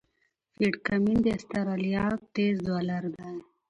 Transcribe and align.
پیټ 0.55 0.73
کمېن 0.87 1.17
د 1.23 1.27
استرالیا 1.37 2.05
تېز 2.33 2.57
بالر 2.67 3.03
دئ. 3.15 3.35